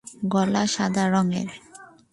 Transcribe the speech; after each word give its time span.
গলা 0.33 0.63
সাদা 0.73 1.03
রঙের। 1.13 1.49